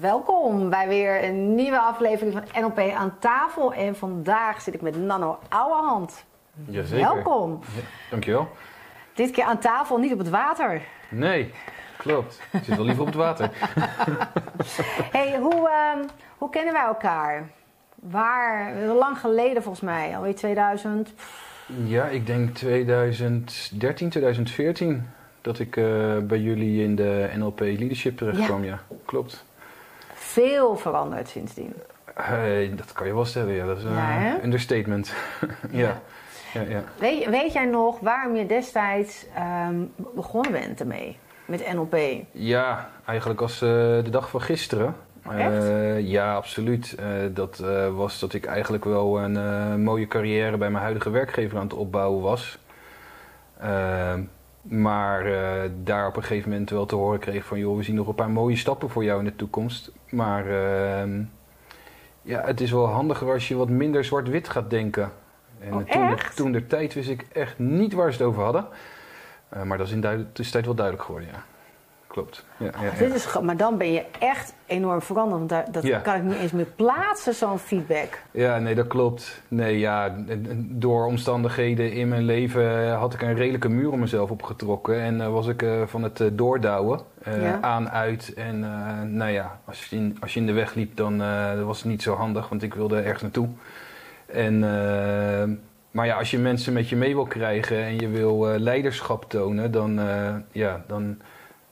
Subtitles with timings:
[0.00, 3.72] Welkom bij weer een nieuwe aflevering van NLP aan tafel.
[3.74, 6.24] En vandaag zit ik met Nanno Ouwehand.
[6.66, 7.14] Jazeker.
[7.14, 7.60] Welkom.
[7.74, 7.80] Ja,
[8.10, 8.48] dankjewel.
[9.14, 10.82] Dit keer aan tafel, niet op het water.
[11.10, 11.52] Nee,
[11.96, 12.40] klopt.
[12.52, 13.50] Ik zit wel liever op het water.
[15.16, 16.04] hey, hoe, ehm,
[16.38, 17.48] hoe kennen wij elkaar?
[17.94, 18.74] Waar?
[18.84, 21.12] Lang geleden volgens mij, alweer 2000.
[21.84, 25.08] Ja, ik denk 2013, 2014
[25.40, 25.84] dat ik eh,
[26.22, 28.44] bij jullie in de NLP Leadership terecht Ja.
[28.46, 28.64] kwam.
[28.64, 29.46] Ja, klopt.
[30.32, 31.74] Veel veranderd sindsdien.
[32.14, 33.66] Eh, dat kan je wel stellen, ja.
[33.66, 34.42] Dat is een Ja, hè?
[34.42, 35.12] understatement.
[35.70, 36.00] ja.
[36.54, 36.82] Ja, ja.
[36.98, 39.76] Weet, weet jij nog waarom je destijds ehm,
[40.14, 41.16] begonnen bent ermee?
[41.44, 41.96] Met NLP?
[42.32, 44.94] ja, eigenlijk als eh, de dag van gisteren.
[45.30, 45.52] Echt?
[45.64, 46.94] Eh, ja, absoluut.
[46.98, 51.10] Eh, dat eh, was dat ik eigenlijk wel een eh, mooie carrière bij mijn huidige
[51.10, 52.58] werkgever aan het opbouwen was.
[54.68, 57.58] Maar eh, daar op een gegeven moment wel te horen kreeg van...
[57.58, 59.92] joh, we zien nog een paar mooie stappen voor jou in de toekomst.
[60.10, 61.08] Maar eh,
[62.22, 65.12] ja, het is wel handiger als je wat minder zwart-wit gaat denken.
[65.60, 66.36] En Oh, toen, echt?
[66.36, 68.66] toen de tijd wist ik echt niet waar ze het over hadden.
[69.48, 71.44] Eh, maar dat is in de tussentijd wel duidelijk geworden, ja.
[72.08, 72.44] Klopt.
[72.56, 72.98] Ja, ja, ja.
[72.98, 75.38] Dit is, maar dan ben je echt enorm veranderd.
[75.38, 75.98] Want daar, dat Ja.
[75.98, 78.22] kan ik niet eens meer plaatsen, zo'n feedback.
[78.30, 79.42] Ja, nee, dat klopt.
[79.48, 80.14] Nee, ja,
[80.58, 85.00] door omstandigheden in mijn leven eh, had ik een redelijke muur om mezelf opgetrokken.
[85.00, 87.58] En eh, was ik eh, van het eh, doordouwen, eh, Ja.
[87.60, 88.32] aan, uit.
[88.36, 91.54] En eh, nou ja, als je, in, als je in de weg liep, dan eh,
[91.54, 93.48] dat was het niet zo handig, want ik wilde ergens naartoe.
[94.26, 94.58] En,
[95.90, 99.24] maar ja, als je mensen met je mee wil krijgen en je wil eh, leiderschap
[99.30, 101.18] tonen, dan, eh, ja, dan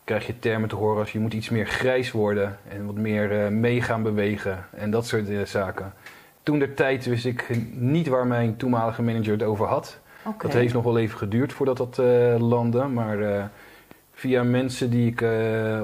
[0.06, 3.44] krijg je termen te horen als je moet iets meer grijs worden en wat meer
[3.44, 5.92] eh, mee gaan bewegen en dat soort eh, zaken.
[6.42, 9.98] Toen de tijd wist ik niet waar mijn toenmalige manager het over had.
[10.38, 13.50] Dat heeft nog wel even geduurd voordat dat eh, landde, maar
[14.12, 15.24] via mensen die ik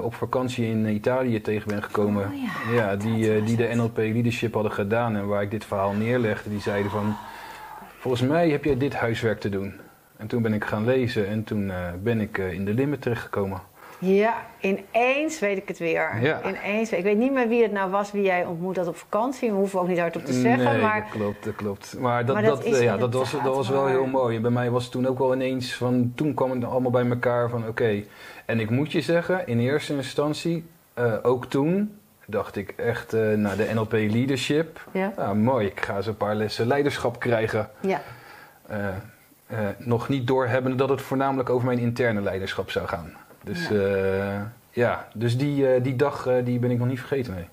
[0.03, 3.71] op vakantie in Italië tegen ben gekomen, Oh ja, die, die de.
[3.73, 7.15] NLP Leadership hadden gedaan en waar ik dit verhaal neerlegde, die zeiden van,
[7.97, 9.73] volgens mij heb jij dit huiswerk te doen.
[10.17, 11.71] En toen ben ik gaan lezen en toen
[12.03, 13.61] ben ik in de limit terechtgekomen.
[14.03, 16.17] Ja, ineens weet ik het weer.
[16.21, 16.41] Ja.
[16.45, 19.49] Ineens, ik weet niet meer wie het nou was, wie jij ontmoet had op vakantie.
[19.49, 20.73] We hoeven ook niet hardop te zeggen.
[20.73, 21.95] nee, maar dat klopt, dat klopt.
[21.99, 24.39] Maar dat, Maar dat ja, dat, was, dat was wel heel mooi.
[24.39, 26.11] Bij mij was het toen ook wel ineens van...
[26.15, 28.03] Toen kwam het allemaal bij elkaar van oké.
[28.45, 31.97] En ik moet je zeggen, in eerste instantie, eh, ook toen...
[32.25, 34.87] dacht ik echt, eh nou, de NLP Leadership...
[34.91, 37.69] ja, Nou, mooi, ik ga eens een paar lessen leiderschap krijgen.
[37.79, 38.01] ja.
[39.47, 43.13] Eh, nog niet doorhebbende dat het voornamelijk over mijn interne leiderschap zou gaan.
[43.43, 43.75] Dus Ja.
[43.77, 47.47] ja, ja dus die, eh, die dag eh, die ben ik nog niet vergeten, nee.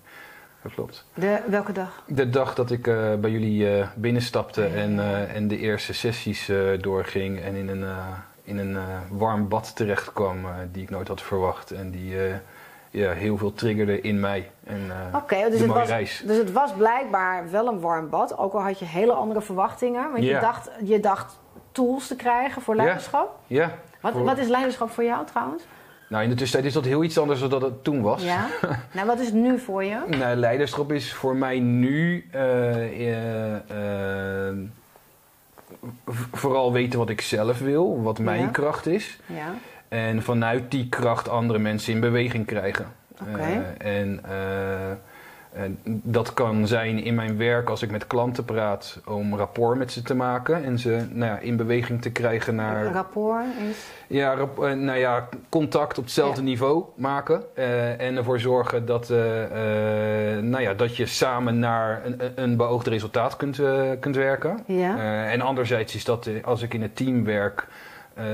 [0.63, 1.07] Dat klopt.
[1.15, 2.03] De, welke dag?
[2.07, 4.69] De dag dat ik eh, bij jullie eh, binnenstapte Ja.
[4.75, 7.97] en, eh, en de eerste sessies eh, doorging en in een, eh,
[8.43, 12.25] in een eh, warm bad terecht kwam eh, die ik nooit had verwacht en die
[12.27, 12.35] eh,
[12.91, 14.51] ja, heel veel triggerde in mij.
[14.65, 14.81] En,
[15.11, 16.23] eh, Oké, dus, de het was, reis.
[16.27, 18.39] dus het was blijkbaar wel een warm bad.
[18.39, 20.11] Ook al had je hele andere verwachtingen.
[20.13, 21.39] Want je, dacht, je dacht
[21.73, 22.83] tools te krijgen voor Ja.
[22.83, 23.39] leiderschap.
[23.47, 23.71] Ja.
[24.01, 25.63] Wat, voor- wat is leiderschap voor jou trouwens?
[26.11, 28.23] Nou, in de tussentijd is dat heel iets anders dan dat het toen was.
[28.23, 28.47] Ja.
[28.95, 29.99] nou, wat is het nu voor je?
[30.19, 33.55] Nou, leiderschap is voor mij nu eh, eh,
[34.49, 34.57] eh,
[36.33, 38.47] vooral weten wat ik zelf wil, wat mijn Ja.
[38.49, 39.19] kracht is.
[39.27, 39.55] Ja.
[39.89, 42.87] En vanuit die kracht andere mensen in beweging krijgen.
[43.21, 43.41] Oké.
[43.79, 44.21] En, en
[45.85, 50.03] dat kan zijn in mijn werk als ik met klanten praat om rapport met ze
[50.03, 53.87] te maken en ze nou ja, in beweging te krijgen naar rapport is.
[54.07, 56.47] ja, rap- eh, nou ja, contact op hetzelfde Ja.
[56.47, 57.43] niveau maken.
[57.55, 59.17] eh, en ervoor zorgen dat, eh,
[60.41, 63.61] nou ja, dat je samen naar een, een- beoogd resultaat kunt,
[64.01, 64.59] kunt werken.
[64.67, 65.25] Ja.
[65.27, 67.67] En anderzijds is dat als ik in het team werk,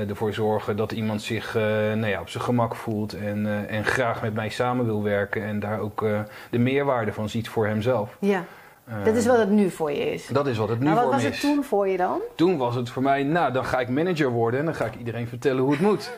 [0.09, 3.85] ervoor zorgen dat iemand zich eh, nou ja, op zijn gemak voelt en, eh, en
[3.85, 5.43] graag met mij samen wil werken.
[5.43, 6.19] En daar ook eh,
[6.51, 8.17] de meerwaarde van ziet voor hemzelf.
[8.19, 8.43] ja.
[8.85, 10.27] Eh, Dat is wat het nu voor je is.
[10.27, 11.41] dat is wat het nu maar wat voor was me het is.
[11.41, 12.19] toen voor je dan?
[12.35, 14.95] Toen was het voor mij, nou, dan ga ik manager worden en dan ga ik
[14.95, 16.11] iedereen vertellen hoe het moet.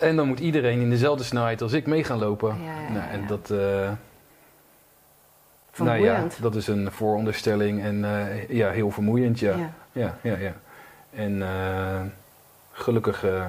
[0.00, 2.56] en dan moet iedereen in dezelfde snelheid als ik mee gaan lopen.
[2.64, 3.90] Ja, ja, nou, en dat, eh,
[5.76, 9.38] nou ja, dat is een vooronderstelling en eh, ja, heel vermoeiend.
[9.38, 9.54] Ja.
[9.92, 10.52] Ja, ja, ja.
[11.10, 12.00] En eh,
[12.72, 13.44] gelukkig eh,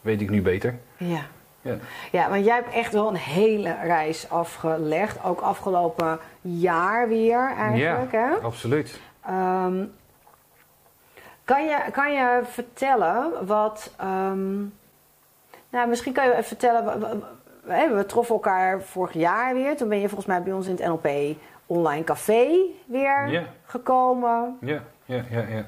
[0.00, 0.78] weet ik nu beter.
[0.96, 1.20] Ja.
[1.60, 1.74] Ja.
[2.12, 5.24] ja, want jij hebt echt wel een hele reis afgelegd.
[5.24, 8.12] Ook afgelopen jaar weer eigenlijk.
[8.12, 8.30] Hè?
[8.42, 9.00] Absoluut.
[9.26, 9.84] Ehm,
[11.44, 13.92] kan, je, kan je vertellen wat.
[13.96, 14.54] ehm,
[15.70, 17.22] nou, misschien kan je even vertellen.
[17.66, 19.76] hè, We troffen elkaar vorig jaar weer.
[19.76, 21.36] Toen ben je volgens mij bij ons in het NLP
[21.66, 22.48] Online Café
[22.86, 23.42] weer Ja.
[23.66, 24.56] gekomen.
[24.60, 25.66] Ja, ja, ja, ja.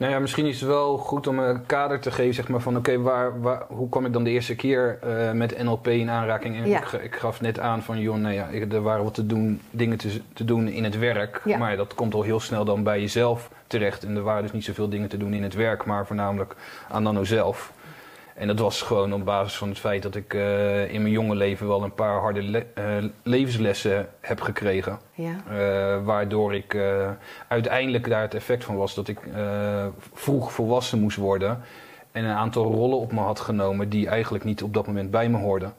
[0.00, 2.76] Nou ja, misschien is het wel goed om een kader te geven, zeg maar, van
[2.76, 6.56] oké, waar, waar, hoe kwam ik dan de eerste keer uh, met NLP in aanraking?
[6.56, 6.78] En Ja.
[6.78, 9.60] ik, ik gaf net aan van, joh, nou ja, ik- er waren wat te doen,
[9.70, 11.40] dingen te, te doen in het werk.
[11.44, 11.58] Ja.
[11.58, 14.04] Maar dat komt al heel snel dan bij jezelf terecht.
[14.04, 16.54] En er waren dus niet zoveel dingen te doen in het werk, maar voornamelijk
[16.88, 17.72] aan Nano zelf.
[18.40, 21.34] En dat was gewoon op basis van het feit dat ik eh, in mijn jonge
[21.34, 22.84] leven wel een paar harde le- eh,
[23.22, 24.98] levenslessen heb gekregen.
[25.14, 25.36] Ja.
[25.48, 26.76] Eh, waardoor ik
[27.48, 29.18] uiteindelijk daar het effect van was dat ik
[30.12, 31.60] vroeg volwassen moest worden.
[32.12, 35.28] En een aantal rollen op me had genomen die eigenlijk niet op dat moment bij
[35.28, 35.72] me hoorden.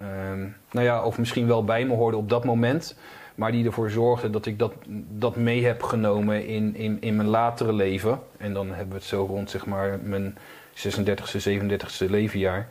[0.00, 0.40] Ehm,
[0.70, 2.96] nou ja, of misschien wel bij me hoorden op dat moment.
[3.34, 4.72] Maar die ervoor zorgden dat ik dat,
[5.08, 8.20] dat mee heb genomen in, in, in mijn latere leven.
[8.36, 10.36] En dan hebben we het zo rond zeg maar mijn
[10.76, 12.66] 36e, 37e levenjaar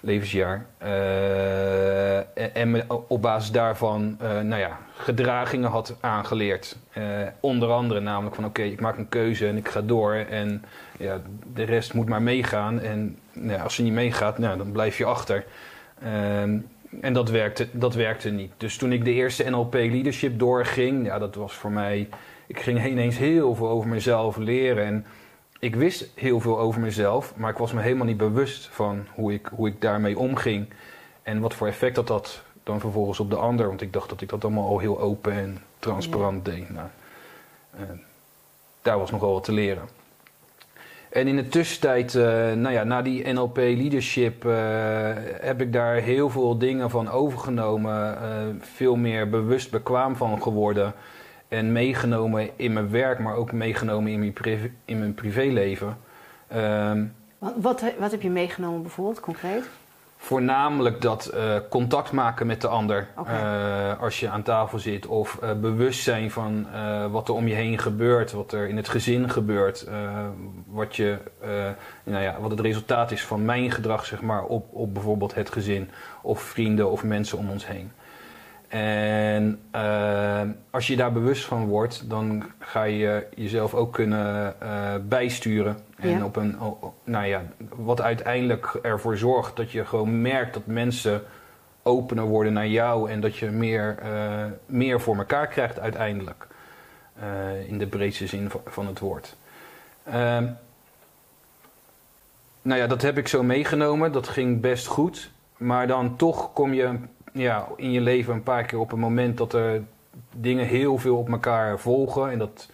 [0.00, 0.66] levensjaar.
[0.78, 6.76] Eh, en, en op basis daarvan eh, nou ja, gedragingen had aangeleerd.
[6.92, 7.02] Eh,
[7.40, 10.14] onder andere namelijk van oké, ik maak een keuze en ik ga door.
[10.14, 10.64] En
[10.98, 11.20] ja,
[11.54, 12.80] de rest moet maar meegaan.
[12.80, 15.44] En nou als je niet meegaat, nou, dan blijf je achter.
[16.02, 16.58] Ehm,
[17.00, 18.52] en dat werkte, dat werkte niet.
[18.56, 22.08] Dus toen ik de eerste NLP leadership doorging, ja, dat was voor mij.
[22.46, 24.84] Ik ging ineens heel veel over mezelf leren.
[24.84, 25.06] En
[25.66, 29.32] ik wist heel veel over mezelf, maar ik was me helemaal niet bewust van hoe
[29.32, 30.68] ik, hoe ik daarmee omging.
[31.22, 33.66] En wat voor effect dat had dan vervolgens op de ander.
[33.66, 36.70] Want ik dacht dat ik dat allemaal al heel open en transparant deed.
[36.70, 36.88] Nou,
[38.82, 39.88] daar was nogal wat te leren.
[41.08, 42.22] En in de tussentijd, eh,
[42.52, 44.52] nou ja, na die NLP leadership, eh,
[45.40, 48.18] heb ik daar heel veel dingen van overgenomen.
[48.60, 50.94] veel meer bewust bekwaam van geworden.
[51.48, 55.98] En meegenomen in mijn werk, maar ook meegenomen in mijn, privé, in mijn privéleven.
[56.48, 57.04] Ehm,
[57.38, 59.68] Wat, wat, wat heb je meegenomen bijvoorbeeld, concreet?
[60.16, 65.06] Voornamelijk dat eh, contact maken met de ander eh, als je aan tafel zit.
[65.06, 66.66] Of eh, bewust zijn van
[67.10, 69.86] wat er om je heen gebeurt, wat er in het gezin gebeurt.
[70.66, 71.18] wat, je,
[72.04, 75.52] nou ja, wat het resultaat is van mijn gedrag zeg maar, op, op bijvoorbeeld het
[75.52, 75.90] gezin.
[76.22, 77.92] Of vrienden of mensen om ons heen.
[78.68, 79.60] En
[80.40, 85.76] eh, als je daar bewust van wordt, dan ga je jezelf ook kunnen eh, bijsturen.
[85.96, 86.24] En Ja.
[86.24, 86.56] op een,
[87.04, 87.42] nou ja,
[87.76, 91.22] wat uiteindelijk ervoor zorgt dat je gewoon merkt dat mensen
[91.82, 96.46] opener worden naar jou en dat je meer, eh, meer voor elkaar krijgt uiteindelijk.
[97.14, 99.36] Eh, in de breedste zin van, van het woord.
[100.04, 100.46] Ehm,
[102.62, 104.12] nou ja, dat heb ik zo meegenomen.
[104.12, 105.30] Dat ging best goed.
[105.56, 106.98] Maar dan toch kom je
[107.32, 109.82] ja, in je leven een paar keer op een moment dat er
[110.36, 112.30] dingen heel veel op elkaar volgen.
[112.30, 112.70] En dat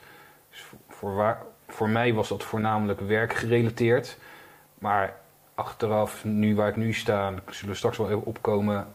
[0.89, 4.19] voor, waar, voor mij was dat voornamelijk werkgerelateerd.
[4.79, 5.17] Maar
[5.55, 8.87] achteraf, nu waar ik nu sta, zullen we straks wel even opkomen.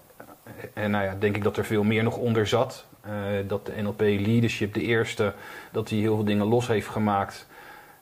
[0.73, 2.85] En nou ja, denk ik dat er veel meer nog onder zat.
[3.01, 3.11] Eh,
[3.47, 5.33] dat de NLP Leadership, de eerste,
[5.71, 7.47] dat hij heel veel dingen los heeft gemaakt.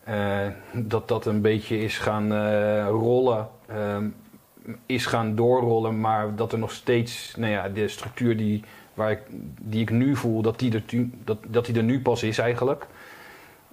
[0.04, 3.50] Eh, dat dat een beetje is gaan eh, rollen.
[3.68, 4.08] ehm,
[4.86, 8.64] is gaan doorrollen, maar dat er nog steeds, nou ja, de structuur die,
[8.96, 9.20] waar ik,
[9.62, 10.84] die ik nu voel, dat die er,
[11.24, 12.86] dat, dat die er nu pas is eigenlijk.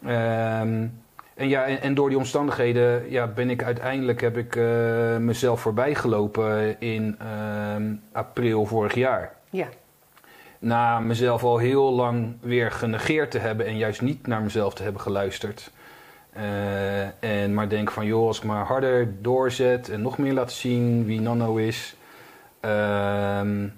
[0.05, 0.87] Ehm,
[1.35, 5.61] en ja, en, en door die omstandigheden ja, ben ik uiteindelijk heb ik eh, mezelf
[5.61, 9.33] voorbij gelopen in ehm, april vorig jaar.
[9.51, 9.69] Ja.
[10.59, 14.83] Na mezelf al heel lang weer genegeerd te hebben en juist niet naar mezelf te
[14.83, 15.71] hebben geluisterd.
[16.33, 20.53] Eh, en maar denk van joh, als ik maar harder doorzet en nog meer laat
[20.53, 21.97] zien wie Nano is.
[22.61, 23.69] ehm,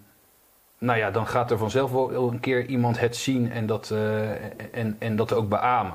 [0.84, 4.30] nou ja, dan gaat er vanzelf wel een keer iemand het zien en dat, eh,
[4.72, 5.92] en, en dat ook beamen.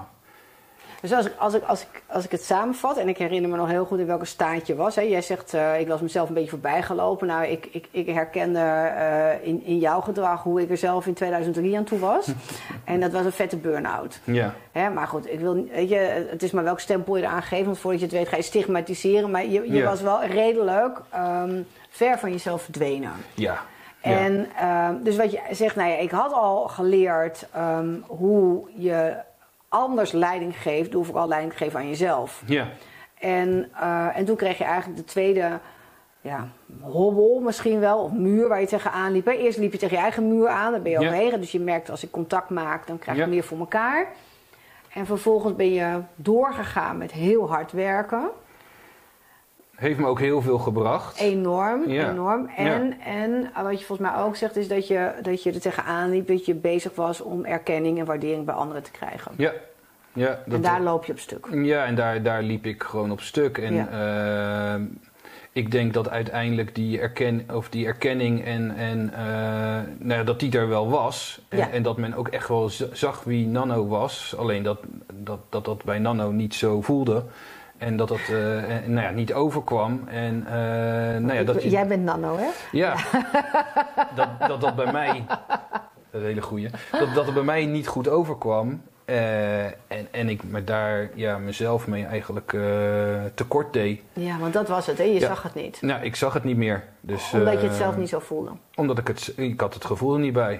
[1.01, 3.58] Dus als ik, als, ik, als, ik, als ik het samenvat, en ik herinner me
[3.58, 4.96] nog heel goed in welke staat je was.
[4.96, 5.01] Hè.
[5.01, 7.27] Jij zegt, eh, ik was mezelf een beetje voorbijgelopen.
[7.27, 11.13] Nou, ik, ik, ik herkende eh, in, in jouw gedrag hoe ik er zelf in
[11.13, 12.27] 2003 aan toe was.
[12.84, 14.19] en dat was een vette burn-out.
[14.24, 17.43] Ja, Hè, maar goed, ik wil, weet je, het is maar welk stempel je eraan
[17.43, 17.65] geeft.
[17.65, 19.31] Want voordat je het weet ga je stigmatiseren.
[19.31, 19.86] Maar je, je Ja.
[19.86, 23.12] was wel redelijk ehm, ver van jezelf verdwenen.
[23.34, 23.62] ja.
[24.01, 29.15] En ehm, dus wat je zegt, nou ja, ik had al geleerd ehm, hoe je
[29.70, 32.44] anders leiding geeft door vooral leiding te geven aan jezelf.
[32.46, 32.68] ja.
[33.20, 35.60] En, eh, en toen kreeg je eigenlijk de tweede
[36.22, 36.48] ja,
[36.82, 39.25] hobbel misschien wel, of muur waar je tegenaan liep.
[39.25, 39.32] hè.
[39.32, 41.06] Eerst liep je tegen je eigen muur aan, dan ben je Ja.
[41.08, 41.39] overheen.
[41.39, 43.29] Dus je merkt als ik contact maak, dan krijg je Ja.
[43.29, 44.08] meer voor elkaar.
[44.94, 48.29] En vervolgens ben je doorgegaan met heel hard werken.
[49.79, 51.19] Heeft me ook heel veel gebracht.
[51.19, 52.09] Enorm, Ja.
[52.12, 52.50] enorm.
[52.57, 55.59] En, en eh, wat je volgens mij ook zegt, is dat je, dat je er
[55.62, 59.31] tegenaan liep, dat je bezig was om erkenning en waardering bij anderen te krijgen.
[59.38, 59.51] Ja,
[60.13, 61.48] ja, en daar loop je op stuk.
[61.51, 63.57] ja en daar, daar liep ik gewoon op stuk.
[63.57, 63.88] En Ja.
[64.74, 64.83] ehm,
[65.51, 69.24] ik denk dat uiteindelijk die, erken, of die erkenning en, en eh,
[70.00, 71.41] nou ja, dat die er wel was.
[71.50, 71.69] En, Ja.
[71.69, 74.36] en dat men ook echt wel zag wie Nano was.
[74.38, 74.79] Alleen dat
[75.13, 77.24] dat, dat, dat bij Nano niet zo voelde.
[77.79, 80.07] En dat dat eh, en, nou ja, niet overkwam.
[80.07, 80.53] En eh,
[81.21, 82.48] nou ja, dat je, Jij bent nano, hè?
[82.71, 82.95] ja,
[84.15, 85.38] dat, dat dat bij mij, dat
[86.12, 88.81] is een hele goeie, dat, dat het bij mij niet goed overkwam.
[89.05, 92.62] Eh, en, en ik me daar ja, mezelf mee eigenlijk eh,
[93.33, 94.01] tekort deed.
[94.13, 95.03] Ja, want dat was het, hè?
[95.03, 95.27] Je Ja.
[95.27, 95.81] zag het niet.
[95.81, 96.83] Nou, ik zag het niet meer.
[97.01, 98.51] Dus, Omdat je het eh, zelf niet zo voelde.
[98.75, 100.59] Omdat ik het, ik had het gevoel er niet bij.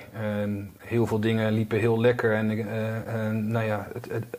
[0.77, 2.33] Heel veel dingen liepen heel lekker.
[2.33, 4.38] Eh, en nou ja, het, het-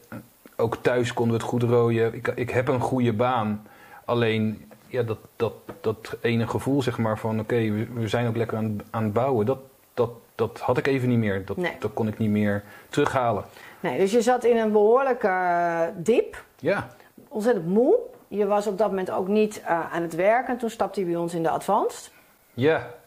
[0.60, 2.14] ook thuis konden we het goed rooien.
[2.14, 3.66] Ik, ik heb een goede baan.
[4.04, 8.36] Alleen ja, dat, dat, dat ene gevoel zeg maar van oké, we, we zijn ook
[8.36, 9.46] lekker aan, aan het bouwen.
[9.46, 9.58] Dat,
[9.94, 11.44] dat, dat had ik even niet meer.
[11.44, 11.76] Dat, Nee.
[11.78, 13.44] dat kon ik niet meer terughalen.
[13.80, 16.44] Nee, dus je zat in een behoorlijke eh, dip.
[16.58, 16.88] Ja,
[17.28, 17.98] Ontzettend moe.
[18.28, 20.58] Je was op dat moment ook niet eh, aan het werken.
[20.58, 22.10] Toen stapte je bij ons in de Advanced.
[22.54, 22.98] ja.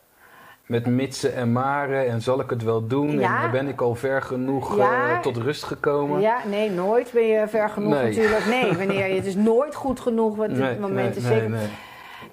[0.65, 3.19] Met mitsen en maren en zal ik het wel doen?
[3.19, 3.43] Ja.
[3.43, 5.09] En ben ik al ver genoeg Ja.
[5.11, 6.21] eh, tot rust gekomen?
[6.21, 8.03] Ja, nee, nooit ben je ver genoeg Nee.
[8.07, 8.45] natuurlijk.
[8.45, 10.35] Nee, wanneer je, het is nooit goed genoeg.
[10.35, 11.49] Want Nee, dit moment is nee, zeker.
[11.49, 11.67] nee.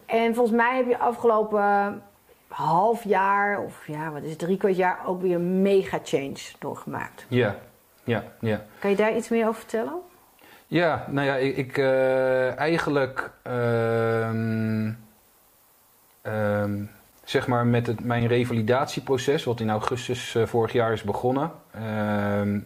[0.06, 2.02] En volgens mij heb je afgelopen
[2.48, 6.36] half jaar, of ja, wat is het, drie kwart jaar, ook weer een mega change
[6.58, 7.26] doorgemaakt.
[7.28, 7.56] Ja,
[8.04, 8.60] ja, ja.
[8.78, 9.94] Kan je daar iets meer over vertellen?
[10.66, 14.90] Ja, nou ja, ik, ik eh, eigenlijk ehm,
[16.22, 16.82] ehm,
[17.30, 22.60] zeg maar met het, mijn revalidatieproces, wat in augustus eh, vorig jaar is begonnen, ehm,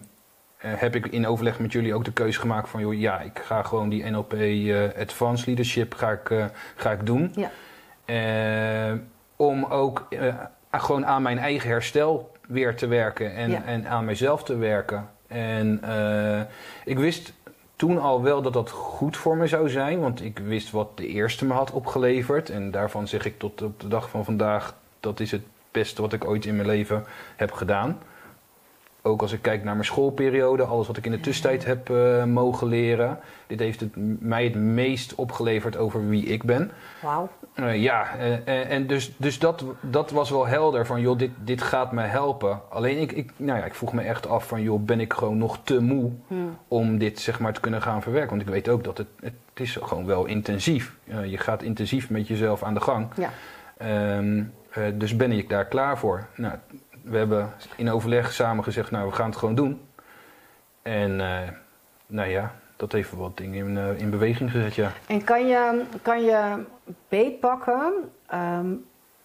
[0.56, 3.38] eh, heb ik in overleg met jullie ook de keuze gemaakt van, joh, ja, ik
[3.44, 7.34] ga gewoon die NLP eh, Advanced Leadership ga ik, ga ik doen.
[7.34, 8.98] Ja.
[9.36, 10.08] Om ook
[10.70, 13.64] gewoon aan mijn eigen herstel weer te werken en, Ja.
[13.64, 15.08] en aan mezelf te werken.
[15.26, 15.80] En
[16.84, 17.32] ik wist
[17.76, 21.06] toen al wel dat dat goed voor me zou zijn, want ik wist wat de
[21.06, 22.50] eerste me had opgeleverd.
[22.50, 26.12] En daarvan zeg ik tot op de dag van vandaag, dat is het beste wat
[26.12, 27.04] ik ooit in mijn leven
[27.36, 27.98] heb gedaan.
[29.02, 32.24] Ook als ik kijk naar mijn schoolperiode, alles wat ik in de tussentijd heb eh,
[32.24, 33.18] mogen leren.
[33.46, 36.70] Dit heeft het, mij het meest opgeleverd over wie ik ben.
[37.02, 37.28] Wauw.
[37.54, 41.30] Eh, ja, eh, eh, en dus, dus dat, dat was wel helder van, joh, dit,
[41.36, 42.60] dit gaat me helpen.
[42.70, 45.38] Alleen ik, ik, nou ja, ik vroeg me echt af van, joh, ben ik gewoon
[45.38, 46.58] nog te moe Hmm.
[46.68, 48.30] om dit zeg maar te kunnen gaan verwerken?
[48.30, 50.96] Want ik weet ook dat het, het is gewoon wel intensief.
[51.06, 53.08] Eh, je gaat intensief met jezelf aan de gang.
[53.16, 53.30] Ja.
[53.76, 56.26] Ehm, eh, dus ben ik daar klaar voor?
[56.36, 56.54] Nou,
[57.02, 59.80] we hebben in overleg samen gezegd, nou, we gaan het gewoon doen.
[60.82, 61.16] En
[62.06, 64.92] nou ja, dat heeft wat dingen in, eh, in beweging gezet, ja.
[65.06, 66.64] En kan je, kan je
[67.08, 67.92] beetpakken
[68.26, 68.66] ehm,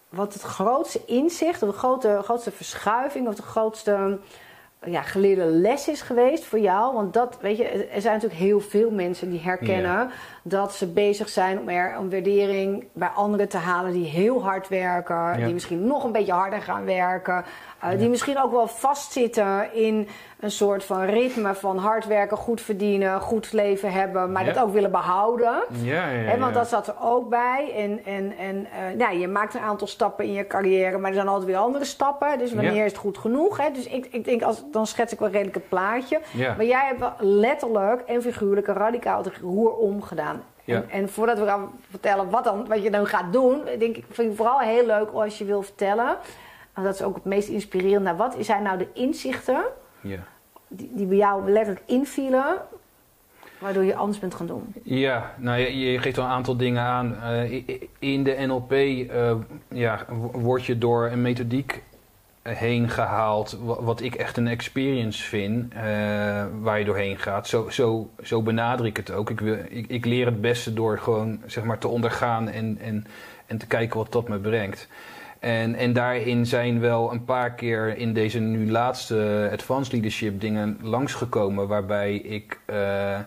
[0.08, 4.18] wat het grootste inzicht, of de grote, grootste verschuiving, of de grootste
[4.84, 6.94] ja, geleerde les is geweest voor jou?
[6.94, 10.10] Want dat, weet je, er zijn natuurlijk heel veel mensen die herkennen
[10.42, 14.68] dat ze bezig zijn om er een waardering bij anderen te halen die heel hard
[14.68, 15.44] werken, Ja.
[15.44, 17.44] die misschien nog een beetje harder gaan werken,
[17.80, 17.96] eh, Ja.
[17.96, 20.08] die misschien ook wel vastzitten in
[20.40, 24.52] een soort van ritme van hard werken, goed verdienen, goed leven hebben, maar Ja.
[24.52, 25.62] dat ook willen behouden.
[25.82, 27.72] Ja, ja, want dat zat er ook bij.
[27.76, 31.16] En, en, en eh, nou, je maakt een aantal stappen in je carrière, maar er
[31.16, 32.38] zijn altijd weer andere stappen.
[32.38, 32.84] Dus wanneer Ja.
[32.84, 33.56] is het goed genoeg?
[33.56, 33.70] Hè?
[33.72, 36.20] Dus ik, ik denk, als, dan schets ik wel redelijk het plaatje.
[36.30, 36.54] Ja.
[36.56, 40.42] Maar jij hebt wel letterlijk en figuurlijk een radicaal de roer omgedaan.
[40.64, 40.74] Ja.
[40.76, 44.04] En, en voordat we gaan vertellen wat, dan, wat je dan gaat doen, denk ik,
[44.10, 46.16] vind ik vooral heel leuk als je wil vertellen.
[46.74, 48.04] En dat is ook het meest inspirerend.
[48.04, 49.62] Nou, wat zijn nou de inzichten
[50.00, 50.18] Ja.
[50.68, 52.56] die, die bij jou letterlijk invielen,
[53.58, 54.74] waardoor je anders bent gaan doen?
[54.82, 57.16] Ja, nou je, je geeft al een aantal dingen aan.
[57.22, 57.62] Eh,
[57.98, 59.34] in de NLP eh,
[59.68, 61.82] ja, word je door een methodiek
[62.42, 65.80] heen gehaald, wa- wat ik echt een experience vind, eh,
[66.60, 67.46] waar je doorheen gaat.
[67.48, 69.30] Zo, zo, zo benader ik het ook.
[69.30, 73.06] Ik, wil, ik, ik leer het beste door gewoon zeg maar, te ondergaan en, en,
[73.46, 74.88] en te kijken wat dat me brengt.
[75.40, 80.78] En, en daarin zijn wel een paar keer in deze nu laatste advanced leadership dingen
[80.82, 83.18] langsgekomen, waarbij ik eh,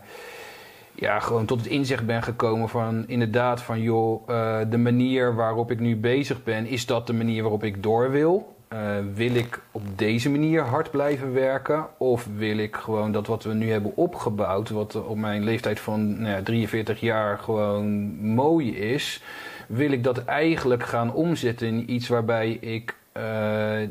[0.96, 5.72] ja, gewoon tot het inzicht ben gekomen van inderdaad van joh, eh, de manier waarop
[5.72, 8.56] ik nu bezig ben, is dat de manier waarop ik door wil?
[8.68, 8.80] Eh,
[9.14, 11.86] wil ik op deze manier hard blijven werken?
[11.98, 16.22] Of wil ik gewoon dat wat we nu hebben opgebouwd, wat op mijn leeftijd van
[16.22, 19.22] nou ja, 43 jaar gewoon mooi is,
[19.68, 23.24] wil ik dat eigenlijk gaan omzetten in iets waarbij ik eh,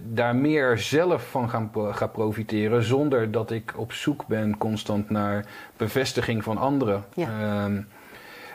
[0.03, 5.47] daar meer zelf van gaan, ga profiteren, zonder dat ik op zoek ben constant naar
[5.77, 7.05] bevestiging van anderen.
[7.15, 7.29] Ja.
[7.41, 7.81] Ehm,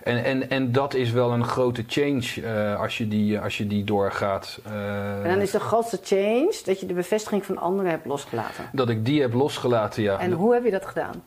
[0.03, 3.67] en, en, en dat is wel een grote change eh, als, je die, als je
[3.67, 4.59] die doorgaat.
[4.65, 8.69] Eh, En dan is de grootste change dat je de bevestiging van anderen hebt losgelaten.
[8.71, 10.19] Dat ik die heb losgelaten, ja.
[10.19, 11.23] En hoe heb je dat gedaan?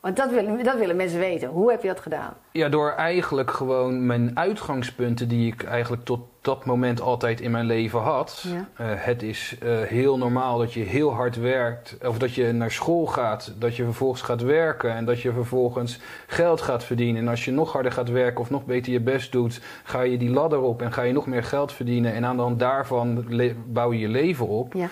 [0.00, 1.48] Want dat willen, dat willen mensen weten.
[1.48, 2.34] Hoe heb je dat gedaan?
[2.52, 7.66] Ja, door eigenlijk gewoon mijn uitgangspunten die ik eigenlijk tot dat moment altijd in mijn
[7.66, 8.44] leven had.
[8.46, 8.68] Ja.
[8.76, 12.70] Eh, het is eh, heel normaal dat je heel hard werkt, of dat je naar
[12.70, 17.22] school gaat, dat je vervolgens gaat werken en dat je vervolgens geld gaat verdienen.
[17.22, 20.18] En als je nog harder gaat werken of nog beter je best doet, ga je
[20.18, 22.14] die ladder op en ga je nog meer geld verdienen.
[22.14, 23.26] En aan de hand daarvan
[23.66, 24.88] bouw je je leven op Ja.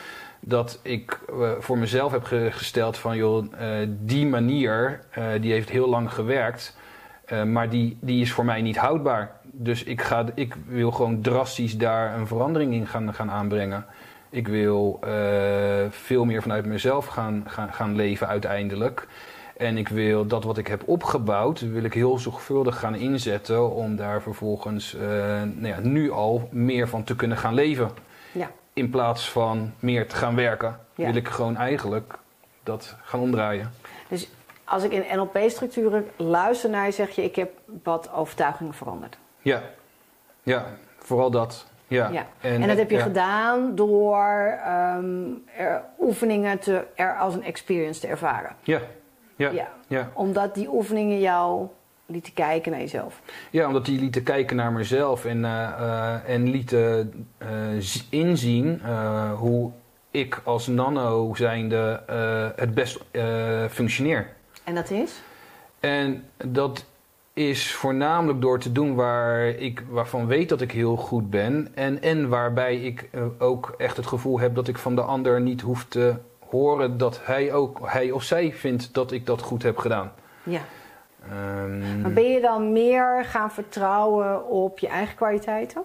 [0.49, 5.53] Dat ik eh, voor mezelf heb ge- gesteld van joh, eh, die manier eh, die
[5.53, 6.77] heeft heel lang gewerkt,
[7.47, 9.31] maar die, die is voor mij niet houdbaar.
[9.53, 13.85] Dus ik, ga, ik wil gewoon drastisch daar een verandering in gaan, gaan aanbrengen.
[14.31, 15.01] Ik wil
[15.91, 19.07] veel meer vanuit mezelf gaan, gaan, gaan leven uiteindelijk.
[19.57, 23.97] En ik wil dat wat ik heb opgebouwd, wil ik heel zorgvuldig gaan inzetten om
[23.97, 24.97] daar vervolgens
[25.55, 27.91] nou ja, nu al meer van te kunnen gaan leven
[28.33, 28.51] Ja.
[28.79, 31.05] In plaats van meer te gaan werken, Ja.
[31.07, 32.19] wil ik gewoon eigenlijk
[32.63, 33.73] dat gaan omdraaien.
[34.09, 34.29] Dus
[34.65, 37.51] als ik in NLP-structuren luister naar je, zeg je: ik heb
[37.83, 39.19] wat overtuigingen veranderd.
[39.43, 39.63] Ja,
[40.43, 40.67] ja
[40.99, 41.67] vooral dat.
[41.87, 42.09] Ja.
[42.09, 42.27] Ja.
[42.41, 43.03] En, dat heb je ja.
[43.03, 48.57] gedaan door ehm, er oefeningen te, er als een experience te ervaren.
[48.63, 48.81] Ja,
[49.37, 49.69] ja, Ja.
[49.87, 50.11] ja.
[50.15, 51.69] Omdat die oefeningen jou
[52.11, 53.21] lieten kijken naar jezelf.
[53.51, 57.49] Ja, omdat die lieten kijken naar mezelf en, eh, eh, en lieten eh,
[58.11, 58.81] inzien
[59.37, 59.71] hoe
[60.11, 62.03] ik als nano zijnde
[62.57, 63.05] het best
[63.71, 64.33] functioneer.
[64.65, 65.13] En dat is?
[65.81, 66.85] En dat
[67.33, 71.69] is voornamelijk door te doen waar ik, waarvan weet dat ik heel goed ben.
[71.75, 75.61] En, en waarbij ik ook echt het gevoel heb dat ik van de ander niet
[75.61, 76.15] hoef te
[76.49, 80.13] horen dat hij, ook, hij of zij vindt dat ik dat goed heb gedaan.
[80.43, 80.61] Ja.
[81.31, 85.83] Ehm, Maar ben je dan meer gaan vertrouwen op je eigen kwaliteiten?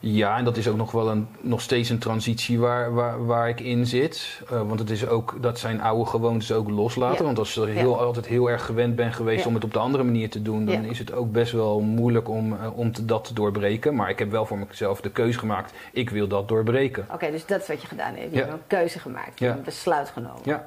[0.00, 3.48] Ja, en dat is ook nog wel een, nog steeds een transitie waar, waar, waar
[3.48, 4.42] ik in zit.
[4.50, 7.18] Eh, want het is ook, dat zijn oude gewoontes ook loslaten.
[7.18, 7.24] Ja.
[7.24, 8.02] Want als je er heel, Ja.
[8.04, 9.48] altijd heel erg gewend bent geweest Ja.
[9.48, 12.28] om het op de andere manier te doen, dan is het ook best wel moeilijk
[12.28, 13.94] om, eh, om te, dat te doorbreken.
[13.94, 17.06] Maar ik heb wel voor mezelf de keuze gemaakt, ik wil dat doorbreken.
[17.12, 18.32] Oké, dus dat is wat je gedaan hebt.
[18.32, 19.38] Je hebt een keuze gemaakt.
[19.38, 20.40] Je hebt een besluit genomen.
[20.44, 20.66] Ja.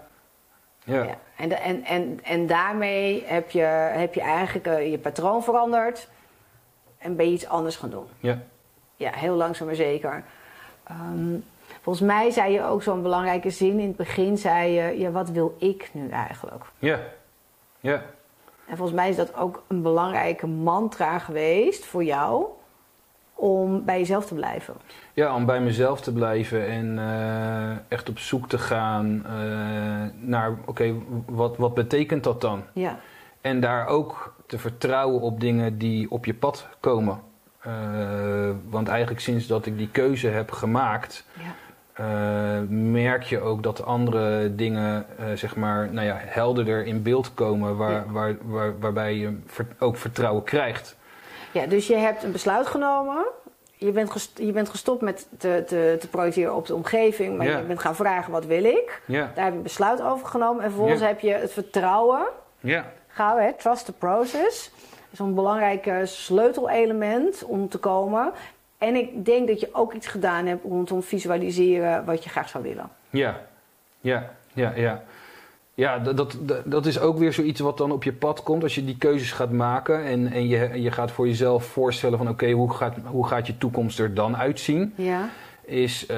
[0.89, 1.03] Ja.
[1.03, 1.17] Ja.
[1.37, 6.09] En, de- en, en, en daarmee heb je, heb je eigenlijk eh, je patroon veranderd.
[6.97, 8.05] En ben je iets anders gaan doen.
[8.19, 8.39] Ja.
[8.95, 10.23] Ja, heel langzaam maar zeker.
[10.83, 11.35] Ehm,
[11.81, 13.79] volgens mij zei je ook zo'n belangrijke zin.
[13.79, 16.63] In het begin zei je, ja, wat wil ik nu eigenlijk?
[16.79, 16.99] Ja.
[17.79, 18.03] Ja.
[18.67, 22.45] En volgens mij is dat ook een belangrijke mantra geweest voor jou.
[23.39, 24.73] Om bij jezelf te blijven.
[25.13, 29.31] Ja, om bij mezelf te blijven en eh, echt op zoek te gaan eh,
[30.27, 30.93] naar, oké,
[31.25, 32.63] wat, wat betekent dat dan?
[32.73, 32.99] Ja,
[33.41, 37.19] En daar ook te vertrouwen op dingen die op je pad komen.
[37.59, 37.71] Eh,
[38.69, 41.51] want eigenlijk sinds dat ik die keuze heb gemaakt, ja,
[42.69, 47.91] merk je ook dat andere dingen, zeg maar, nou ja, helderder in beeld komen, waar,
[47.91, 48.05] Ja.
[48.07, 49.37] waar, waar, waarbij je
[49.79, 50.97] ook vertrouwen krijgt.
[51.51, 51.65] Ja.
[51.65, 53.25] Dus je hebt een besluit genomen.
[53.75, 57.37] Je bent, gest- je bent gestopt met te, te, te projecteren op de omgeving.
[57.37, 57.57] Maar Ja.
[57.57, 59.01] je bent gaan vragen, wat wil ik?
[59.05, 60.63] Ja, Daar heb je een besluit over genomen.
[60.63, 61.07] En vervolgens Ja.
[61.07, 62.21] heb je het vertrouwen.
[62.59, 63.53] ja, Gauw, hè?
[63.53, 64.71] Trust the process.
[64.89, 68.31] Dat is een belangrijk eh, sleutelelement om te komen.
[68.77, 72.63] En ik denk dat je ook iets gedaan hebt rondom visualiseren wat je graag zou
[72.63, 72.89] willen.
[73.09, 73.39] ja,
[73.99, 75.03] ja, ja, ja.
[75.79, 78.85] Ja, dat, dat, is ook weer zoiets wat dan op je pad komt als je
[78.85, 80.05] die keuzes gaat maken.
[80.05, 83.57] En, en je, je gaat voor jezelf voorstellen van oké, hoe, gaat, hoe gaat je
[83.57, 84.93] toekomst er dan uitzien?
[84.95, 85.29] Ja,
[85.65, 86.17] is eh,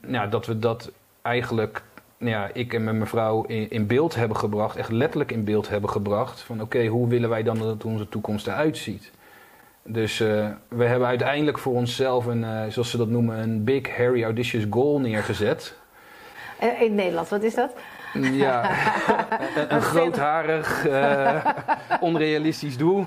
[0.00, 0.90] nou, dat we dat
[1.22, 1.82] eigenlijk,
[2.18, 5.68] nou ja, ik en mijn vrouw in, in beeld hebben gebracht, echt letterlijk in beeld
[5.68, 6.40] hebben gebracht.
[6.40, 9.10] Van oké, hoe willen wij dan dat onze toekomst eruit ziet?
[9.82, 13.96] Dus eh, we hebben uiteindelijk voor onszelf een, eh, zoals ze dat noemen, een big,
[13.96, 15.74] hairy, audacious goal neergezet.
[16.60, 17.72] In het Nederlands, wat is dat?
[18.12, 18.70] Ja,
[19.56, 21.46] een, een grootharig, eh,
[22.00, 23.06] onrealistisch doel.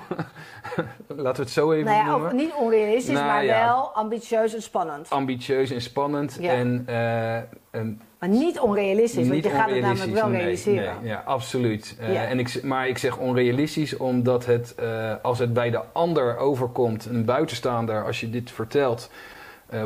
[1.06, 2.26] Laten we het zo even Nou ja, noemen.
[2.26, 3.64] ook niet onrealistisch, Nou maar ja.
[3.64, 5.10] wel ambitieus en spannend.
[5.10, 6.36] Ambitieus en spannend.
[6.40, 6.52] Ja.
[6.52, 7.36] En, eh,
[7.70, 10.96] en Maar niet onrealistisch, want je gaat het namelijk wel nee, realiseren.
[11.00, 11.96] Nee, ja, absoluut.
[12.00, 14.74] Eh, en ik, maar ik zeg onrealistisch omdat het,
[15.22, 19.10] als het bij de ander overkomt, een buitenstaander, als je dit vertelt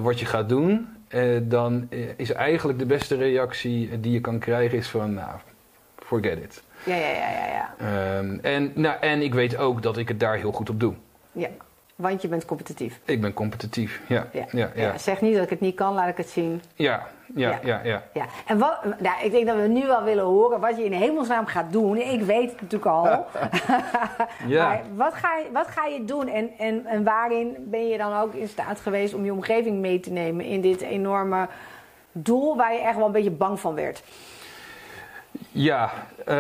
[0.01, 4.39] wat je gaat doen, eh, dan eh, is eigenlijk de beste reactie die je kan
[4.39, 5.39] krijgen is van, nou,
[5.97, 6.63] forget it.
[6.85, 7.75] Ja, ja, ja, ja, ja.
[7.79, 10.95] Ehm, en, nou, en ik weet ook dat ik het daar heel goed op doe.
[11.33, 11.49] ja.
[11.97, 13.01] Want je bent competitief.
[13.05, 14.27] Ik ben competitief, ja.
[14.33, 14.45] Ja.
[14.51, 16.63] Ja, ja, Ja, Zeg niet dat ik het niet kan, laat ik het zien.
[16.75, 17.59] ja, ja, Ja.
[17.63, 18.03] ja, ja.
[18.13, 20.93] Ja, en wat, nou, ik denk dat we nu wel willen horen wat je in
[20.93, 21.97] hemelsnaam gaat doen.
[21.97, 23.05] Ik weet het natuurlijk al.
[24.47, 24.67] Ja.
[24.69, 28.17] Maar wat ga, je, wat ga je doen en, en, en waarin ben je dan
[28.17, 31.49] ook in staat geweest om je omgeving mee te nemen in dit enorme
[32.13, 34.03] doel waar je echt wel een beetje bang van werd?
[35.57, 35.93] Ja,
[36.29, 36.35] uh,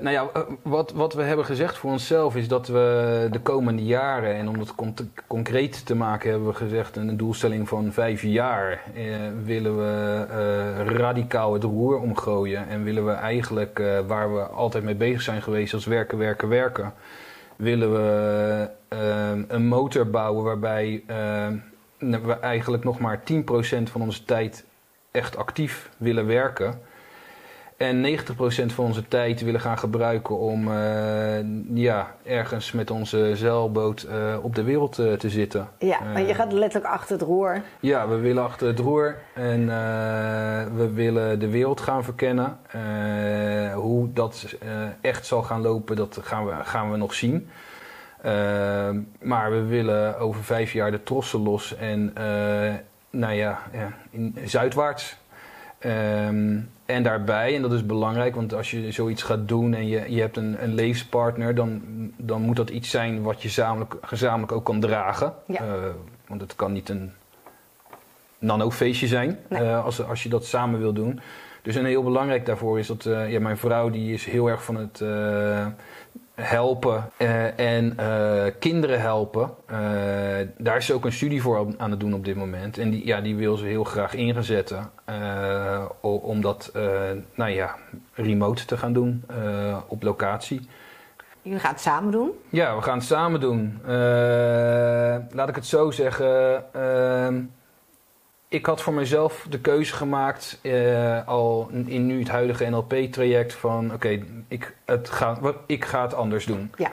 [0.00, 0.30] nou ja,
[0.62, 4.58] wat, wat we hebben gezegd voor onszelf is dat we de komende jaren, en om
[4.58, 4.94] het con
[5.26, 9.04] concreet te maken, hebben we gezegd een doelstelling van vijf jaar, eh,
[9.44, 12.68] willen we radicaal het roer omgooien.
[12.68, 16.92] En willen we eigenlijk, waar we altijd mee bezig zijn geweest als werken, werken, werken,
[17.56, 18.70] willen we
[19.48, 21.02] een motor bouwen waarbij
[21.98, 24.64] we eigenlijk nog maar 10% van onze tijd
[25.10, 26.87] echt actief willen werken.
[27.78, 30.74] En 90% van onze tijd willen gaan gebruiken om uh,
[31.74, 35.68] ja, ergens met onze zeilboot uh, op de wereld uh, te zitten.
[35.78, 37.62] Ja, maar je gaat letterlijk achter het roer.
[37.80, 39.66] Ja, we willen achter het roer en
[40.76, 42.58] we willen de wereld gaan verkennen.
[43.74, 44.56] hoe dat
[45.00, 47.48] echt zal gaan lopen, dat gaan we, gaan we nog zien.
[49.20, 52.12] maar we willen over vijf jaar de trossen los en
[53.10, 55.16] nou ja, ja in, zuidwaarts.
[55.80, 60.14] Um, en daarbij, en dat is belangrijk, want als je zoiets gaat doen en je,
[60.14, 61.82] je hebt een, een levenspartner, dan,
[62.16, 65.34] dan moet dat iets zijn wat je gezamenlijk, gezamenlijk ook kan dragen.
[65.46, 65.62] Ja.
[65.62, 65.70] Uh,
[66.26, 67.12] want het kan niet een
[68.38, 69.62] nanofeestje zijn nee.
[69.62, 71.20] uh, als, als je dat samen wil doen.
[71.62, 74.64] Dus een heel belangrijk daarvoor is dat uh, ja, mijn vrouw die is heel erg
[74.64, 75.00] van het
[76.40, 79.50] helpen uh, en uh, kinderen helpen.
[79.70, 79.78] Uh,
[80.58, 82.78] daar is ze ook een studie voor aan het doen op dit moment.
[82.78, 84.90] En die, ja, die wil ze heel graag inzetten
[86.00, 86.72] om dat
[87.34, 87.76] nou ja,
[88.12, 89.24] remote te gaan doen
[89.88, 90.68] op locatie.
[91.42, 92.30] Jullie gaan het samen doen?
[92.48, 93.80] Ja, we gaan het samen doen.
[95.32, 97.40] laat ik het zo zeggen ehm,
[98.48, 103.84] ik had voor mezelf de keuze gemaakt, uh, al in nu het huidige NLP-traject, van
[103.84, 106.70] oké, okay, ik, ga, ik ga het anders doen.
[106.76, 106.90] Ja.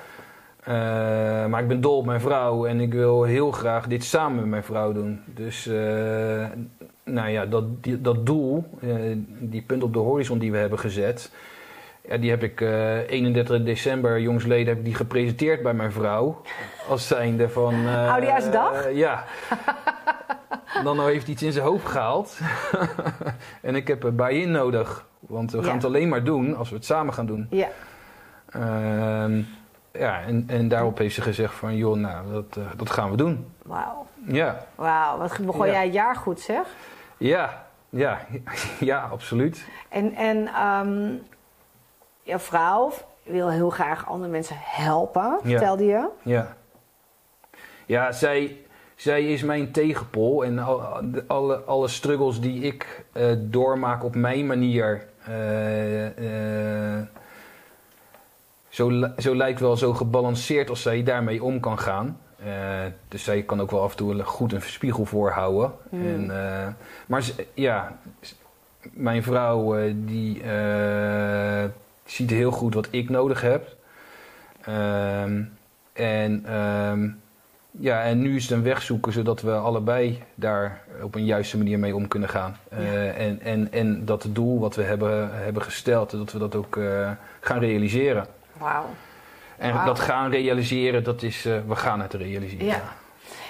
[0.67, 4.35] Uh, maar ik ben dol op mijn vrouw en ik wil heel graag dit samen
[4.35, 5.21] met mijn vrouw doen.
[5.25, 6.45] Dus uh,
[7.03, 8.69] nou ja, dat, die, dat doel,
[9.39, 11.31] die punt op de horizon die we hebben gezet,
[12.07, 16.41] ja, die heb ik 31 december, jongsleden, heb ik die gepresenteerd bij mijn vrouw.
[16.89, 17.87] Als zijnde van...
[17.87, 18.93] Oudejaarsdag?
[18.93, 19.25] ja.
[20.83, 22.37] Dan heeft iets in zijn hoofd gehaald.
[23.61, 25.05] en ik heb er bij in nodig.
[25.19, 27.47] Want we gaan het alleen maar doen als we het samen gaan doen.
[27.49, 27.67] Ja.
[28.55, 29.45] Uh,
[29.91, 33.17] ja, en, en daarop heeft ze gezegd van, joh, nou, dat, uh, dat gaan we
[33.17, 33.53] doen.
[33.63, 34.05] Wauw.
[34.25, 34.65] Ja.
[34.75, 35.71] Wauw, wat begon ja.
[35.71, 36.67] jij het jaar goed, zeg?
[37.17, 38.19] Ja, ja,
[38.79, 39.65] ja, absoluut.
[39.89, 41.21] En, en um,
[42.23, 42.91] jouw vrouw
[43.23, 46.07] wil heel graag andere mensen helpen, vertelde je?
[46.23, 46.55] Ja.
[47.85, 48.64] Ja, zij,
[48.95, 50.59] zij is mijn tegenpol en
[51.27, 55.05] alle, alle struggles die ik uh, doormaak op mijn manier.
[55.29, 56.17] Uh,
[56.97, 57.01] uh,
[58.69, 62.19] zo, zo lijkt wel zo gebalanceerd als zij daarmee om kan gaan.
[63.07, 65.71] dus zij kan ook wel af en toe goed een spiegel voorhouden.
[65.89, 66.05] Mm.
[66.05, 67.99] En, maar ja,
[68.93, 70.41] mijn vrouw die
[72.05, 73.75] ziet heel goed wat ik nodig heb.
[74.61, 75.43] Ehm,
[75.93, 77.21] en um,
[77.79, 81.57] ja, en nu is het een weg zoeken zodat we allebei daar op een juiste
[81.57, 82.57] manier mee om kunnen gaan.
[82.73, 86.55] Uh, en, en, en dat het doel wat we hebben, hebben gesteld, dat we dat
[86.55, 88.25] ook uh, gaan realiseren.
[88.57, 88.85] Wauw.
[89.57, 89.85] En wow.
[89.85, 92.65] dat gaan realiseren, dat is, uh, we gaan het realiseren.
[92.65, 92.93] Ja.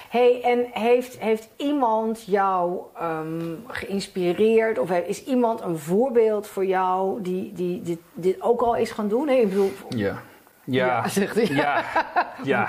[0.08, 7.22] Hey, en heeft, heeft iemand jou um, geïnspireerd of is iemand een voorbeeld voor jou
[7.22, 9.28] die, die dit, dit ook al is gaan doen?
[9.28, 10.22] Hey, ik bedoel, ja.
[10.66, 11.46] Ja, ja, zegt hij.
[11.46, 11.84] Ja,
[12.42, 12.68] ja.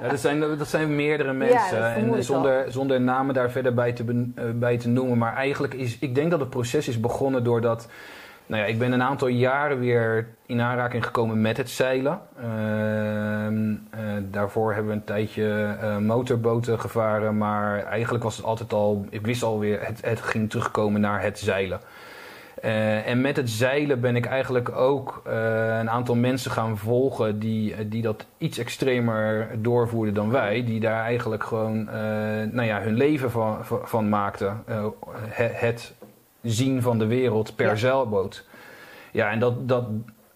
[0.00, 1.78] ja dat, zijn, dat zijn meerdere mensen.
[1.78, 5.18] Ja, en zonder, zonder namen daar verder bij te, uh, bij te noemen.
[5.18, 7.88] Maar eigenlijk is, ik denk dat het proces is begonnen doordat.
[8.46, 12.20] Nou ja, ik ben een aantal jaren weer in aanraking gekomen met het zeilen.
[12.38, 12.44] Uh,
[13.50, 17.38] uh, daarvoor hebben we een tijdje uh, motorboten gevaren.
[17.38, 19.06] Maar eigenlijk was het altijd al.
[19.10, 21.80] Ik wist alweer, het, het ging terugkomen naar het zeilen.
[22.64, 25.32] Uh, en met het zeilen ben ik eigenlijk ook uh,
[25.78, 30.64] een aantal mensen gaan volgen die, die dat iets extremer doorvoerden dan wij.
[30.64, 31.94] Die daar eigenlijk gewoon uh,
[32.50, 34.62] nou ja, hun leven van, van maakten.
[35.34, 35.94] het
[36.42, 37.74] zien van de wereld per ja.
[37.74, 38.46] zeilboot.
[39.10, 39.84] Ja, en dat, dat,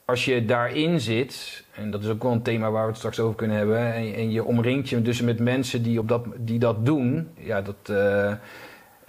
[0.04, 3.20] als je daarin zit, en dat is ook wel een thema waar we het straks
[3.20, 3.94] over kunnen hebben.
[3.94, 7.28] En, en je omringt je dus met mensen die, op dat, die dat doen.
[7.34, 7.96] Ja, dat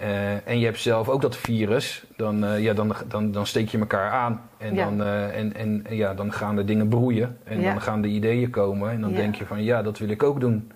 [0.02, 3.68] uh, en je hebt zelf ook dat virus, dan, uh, ja, dan, dan, dan steek
[3.68, 4.40] je elkaar aan.
[4.58, 4.84] En, ja.
[4.84, 7.38] dan, uh, en, en ja, dan gaan de dingen broeien.
[7.44, 7.70] En ja.
[7.70, 8.90] dan gaan de ideeën komen.
[8.90, 10.70] En dan denk je van ja, dat wil ik ook doen.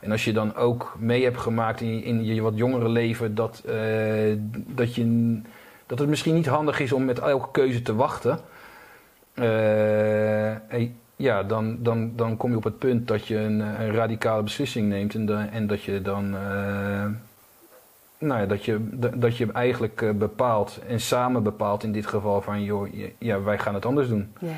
[0.00, 3.62] En als je dan ook mee hebt gemaakt in, in je wat jongere leven dat,
[4.66, 5.40] dat, je,
[5.86, 8.38] dat het misschien niet handig is om met elke keuze te wachten.
[11.16, 14.88] ja, dan, dan, dan kom je op het punt dat je een, een radicale beslissing
[14.88, 15.14] neemt.
[15.14, 16.36] En, de, en dat je dan
[18.26, 22.40] nou ja, dat, je, dat- je eigenlijk eh, bepaalt en samen bepaalt in dit geval
[22.40, 24.32] van joh, ja, wij gaan het anders doen.
[24.38, 24.54] Ja, ja,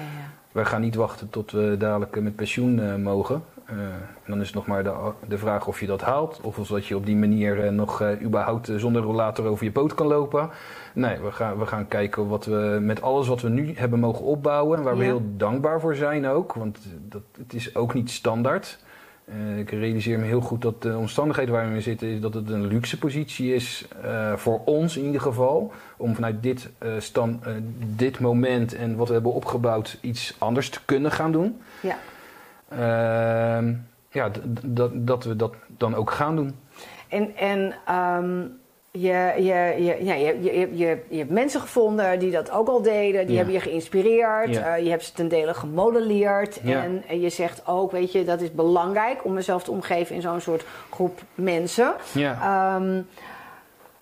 [0.53, 3.43] Wij gaan niet wachten tot we dadelijk eh, met pensioen eh, mogen.
[3.67, 3.93] En
[4.27, 4.95] dan is het nog maar de,
[5.29, 6.41] de vraag of je dat haalt.
[6.43, 10.51] Of dat je op die manier nog überhaupt zonder rollator over je poot kan lopen.
[10.95, 14.25] Nee, we gaan, we gaan kijken wat we met alles wat we nu hebben mogen
[14.25, 14.83] opbouwen.
[14.83, 16.53] Waar we heel dankbaar voor zijn ook.
[16.55, 18.79] Want dat, het is ook niet standaard.
[19.27, 22.09] Eh, ik realiseer me heel goed dat de omstandigheden waar we in zitten...
[22.09, 25.73] is dat het een luxe positie is, eh, voor ons in ieder geval...
[25.97, 27.45] om vanuit dit, eh, stand,
[27.97, 29.99] dit moment en wat we hebben opgebouwd...
[30.01, 31.61] iets anders te kunnen gaan doen.
[31.81, 31.99] ja.
[32.69, 33.75] Ehm,
[34.11, 34.31] ja,
[34.93, 36.55] dat we dat dan ook gaan doen.
[37.09, 38.43] En, en ehm,
[39.01, 42.83] je, je, je, ja, je, je, je, je hebt mensen gevonden die dat ook al
[42.83, 43.21] deden.
[43.21, 43.37] Die Ja.
[43.37, 44.55] hebben je geïnspireerd.
[44.55, 44.77] Ja.
[44.77, 46.61] eh, je hebt ze ten dele gemodelleerd.
[46.63, 46.83] Ja.
[46.83, 50.21] En, en je zegt ook, weet je, dat is belangrijk om mezelf te omgeven in
[50.23, 51.93] zo'n soort groep mensen.
[52.13, 53.01] Ja, Ehm,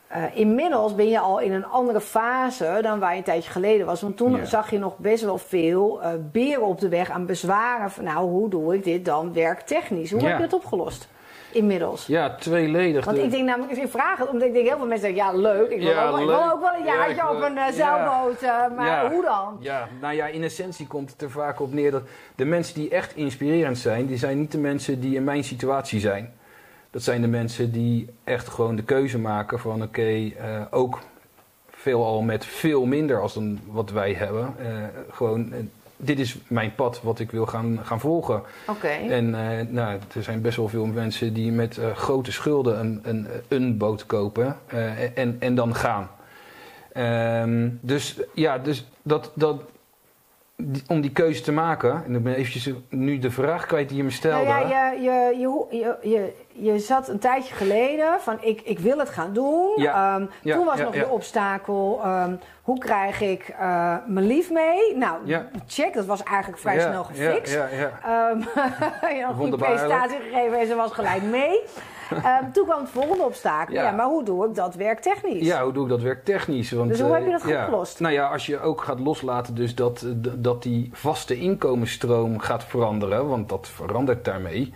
[0.08, 3.86] eh, inmiddels ben je al in een andere fase dan waar je een tijdje geleden
[3.86, 4.00] was.
[4.00, 4.44] Want toen Ja.
[4.44, 7.90] zag je nog best wel veel eh, beren op de weg aan bezwaren.
[7.90, 10.10] Van, nou, hoe doe ik dit dan werktechnisch?
[10.10, 10.26] Hoe Ja.
[10.26, 11.08] heb je dat opgelost?
[11.54, 12.06] Inmiddels.
[12.06, 13.04] ja tweeledig.
[13.04, 15.32] Want De- ik denk namelijk, ik vraag het omdat ik denk heel veel mensen zeggen,
[15.32, 16.36] ja leuk, ik wil, Ja, ook, wel- ik leuk.
[16.38, 17.72] wil ook wel een Ja, jaartje wil- op een ja.
[17.72, 19.56] zeilboot, eh, maar hoe dan?
[19.60, 22.02] Ja, nou ja, in essentie komt het er vaak op neer dat
[22.34, 26.00] de mensen die echt inspirerend zijn, die zijn niet de mensen die in mijn situatie
[26.00, 26.32] zijn.
[26.90, 30.02] Dat zijn de mensen die echt gewoon de keuze maken van oké,
[30.38, 30.98] eh, ook
[31.70, 34.54] veelal met veel minder als dan wat wij hebben.
[35.10, 35.52] Gewoon,
[35.96, 38.42] dit is mijn pad wat ik wil gaan, gaan volgen.
[38.66, 42.78] Oké, En eh, nou, er zijn best wel veel mensen die met eh, grote schulden
[42.78, 46.10] een, een, een boot kopen eh, en, en dan gaan.
[46.92, 49.60] Ehm, dus ja, dus dat, dat,
[50.56, 53.96] die- om die keuze te maken, en ik ben eventjes nu de vraag kwijt die
[53.96, 54.48] je me stelde.
[54.48, 58.98] nou ja, je, je, je, je, je, zat een tijdje geleden van ik, ik wil
[58.98, 59.72] het gaan doen.
[59.76, 60.14] Ja.
[60.14, 64.50] Ehm, Ja, toen was ja, nog de obstakel, ehm, hoe krijg ik eh, mijn lief
[64.50, 64.96] mee?
[64.96, 65.16] Nou,
[65.66, 67.54] check, dat was eigenlijk vrij snel gefixt.
[67.54, 68.30] Ja, ja, ja.
[68.30, 68.38] Ehm,
[69.18, 71.60] je had een presentatie gegeven en ze was gelijk mee.
[72.24, 73.74] Ehm, toen kwam het volgende obstakel.
[73.74, 73.82] Ja.
[73.82, 73.90] Ja.
[73.90, 75.46] maar hoe doe ik dat werktechnisch?
[75.46, 76.70] Ja, hoe doe ik dat werktechnisch?
[76.70, 77.62] Want, Dus hoe heb je eh, dat ja.
[77.64, 78.00] opgelost?
[78.00, 82.64] Nou ja, als je ook gaat loslaten dus dat, eh, dat die vaste inkomensstroom gaat
[82.64, 84.72] veranderen, want dat verandert daarmee.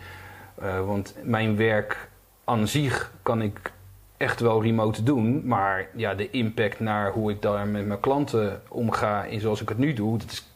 [0.54, 2.08] Eh, want mijn werk
[2.44, 3.72] aan zich kan ik
[4.16, 8.62] echt wel remote doen, maar ja, de impact naar hoe ik daar met mijn klanten
[8.68, 10.48] omga in zoals ik het nu doe, dat is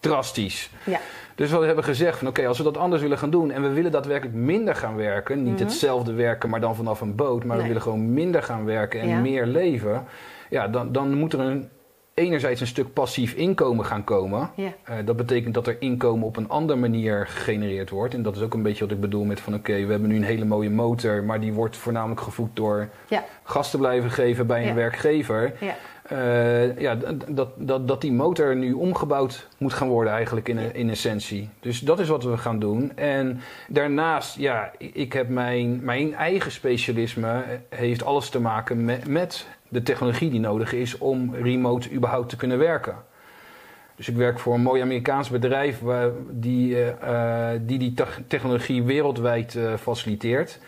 [0.00, 0.70] drastisch.
[0.84, 1.00] Ja.
[1.40, 3.68] Dus we hebben gezegd van oké, als we dat anders willen gaan doen en we
[3.68, 5.62] willen daadwerkelijk minder gaan werken, niet Mhm.
[5.62, 7.62] hetzelfde werken, maar dan vanaf een boot, maar Nee.
[7.62, 9.20] we willen gewoon minder gaan werken en Ja.
[9.20, 10.04] meer leven,
[10.50, 11.68] ja, dan, dan moet er een,
[12.14, 14.50] enerzijds een stuk passief inkomen gaan komen.
[14.54, 14.72] Ja.
[14.84, 18.14] Eh, dat betekent dat er inkomen op een andere manier gegenereerd wordt.
[18.14, 20.16] En dat is ook een beetje wat ik bedoel met van oké, we hebben nu
[20.16, 23.24] een hele mooie motor, maar die wordt voornamelijk gevoed door Ja.
[23.42, 24.74] gas te blijven geven bij een Ja.
[24.74, 25.52] werkgever.
[25.60, 25.74] Ja.
[26.10, 26.94] Eh, ja,
[27.28, 31.48] dat, dat, dat die motor nu omgebouwd moet gaan worden eigenlijk in, in essentie.
[31.60, 32.96] Dus dat is wat we gaan doen.
[32.96, 39.08] En daarnaast, ja, ik heb mijn, mijn eigen specialisme eh, heeft alles te maken met,
[39.08, 42.94] met de technologie die nodig is om remote überhaupt te kunnen werken.
[43.96, 48.82] Dus ik werk voor een mooi Amerikaans bedrijf waar, die, eh, die die tech- technologie
[48.82, 50.58] wereldwijd faciliteert.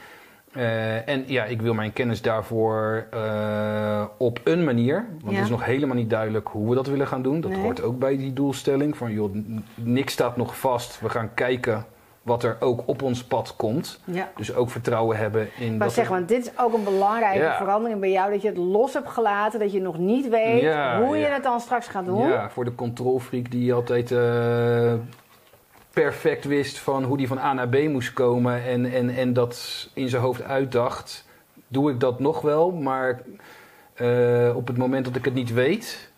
[0.53, 5.07] Eh, en ja, ik wil mijn kennis daarvoor eh, op een manier.
[5.21, 5.35] Want Ja.
[5.37, 7.41] het is nog helemaal niet duidelijk hoe we dat willen gaan doen.
[7.41, 7.61] Dat Nee.
[7.61, 8.97] hoort ook bij die doelstelling.
[8.97, 9.35] Van joh,
[9.75, 11.01] niks staat nog vast.
[11.01, 11.85] We gaan kijken
[12.23, 14.01] wat er ook op ons pad komt.
[14.05, 14.31] ja.
[14.37, 17.57] Dus ook vertrouwen hebben in Maar zeg, er- want dit is ook een belangrijke Ja.
[17.57, 18.31] verandering bij jou.
[18.33, 19.61] Dat je het los hebt gelaten.
[19.61, 22.29] Dat je nog niet weet Ja, hoe je het dan straks gaat doen.
[22.29, 24.93] Ja, voor de controlfreak die altijd eh,
[25.93, 29.89] perfect wist van hoe die van A naar B moest komen en, en, en dat
[29.93, 31.25] in zijn hoofd uitdacht,
[31.69, 33.23] doe ik dat nog wel, maar
[33.95, 36.12] eh, op het moment dat ik het niet weet,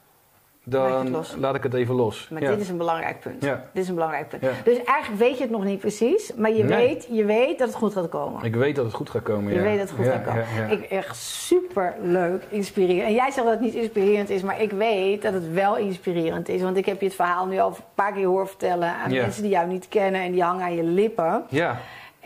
[0.65, 2.29] dan laat ik het even los.
[2.31, 2.51] Maar ja.
[2.51, 3.43] dit is een belangrijk punt.
[3.45, 3.65] Ja.
[3.73, 4.43] Dit is een belangrijk punt.
[4.43, 4.51] Ja.
[4.65, 6.33] Dus eigenlijk weet je het nog niet precies.
[6.37, 6.87] Maar je, Nee.
[6.87, 8.45] weet, je weet dat het goed gaat komen.
[8.45, 9.53] Ik weet dat het goed gaat komen.
[9.53, 10.71] Je weet dat het goed gaat komen.
[10.71, 13.07] Ik, echt super leuk, inspirerend.
[13.07, 16.49] En jij zegt dat het niet inspirerend is, maar ik weet dat het wel inspirerend
[16.49, 16.63] is.
[16.63, 19.43] Want ik heb je het verhaal nu al een paar keer horen vertellen aan mensen
[19.43, 21.45] die jou niet kennen en die hangen aan je lippen.
[21.49, 21.77] ja.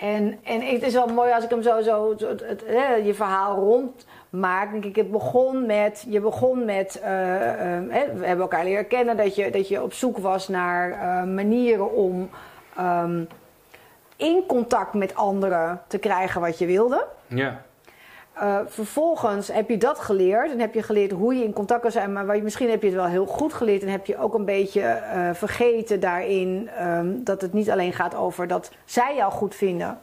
[0.00, 2.64] En, en het is wel mooi als ik hem zo, zo, het, het,
[3.06, 3.92] je verhaal
[4.38, 4.70] rondmaak.
[4.72, 8.86] Denk ik, het begon met, je begon met, eh, eh, hè, we hebben elkaar leren
[8.86, 12.30] kennen, dat je, dat je op zoek was naar eh, manieren om
[12.76, 13.24] ehm,
[14.16, 17.06] in contact met anderen te krijgen wat je wilde.
[17.26, 17.66] ja.
[18.34, 21.90] Eh, vervolgens heb je dat geleerd en heb je geleerd hoe je in contact kan
[21.90, 22.12] zijn.
[22.12, 24.44] Maar je- misschien heb je het wel heel goed geleerd en heb je ook een
[24.44, 29.54] beetje eh, vergeten daarin ehm, dat het niet alleen gaat over dat zij jou goed
[29.54, 29.98] vinden.